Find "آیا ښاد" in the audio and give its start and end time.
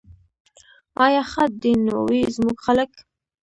1.05-1.51